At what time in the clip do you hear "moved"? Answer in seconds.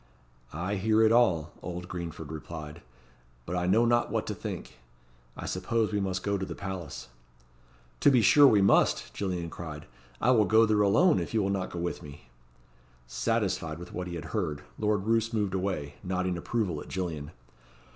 15.33-15.53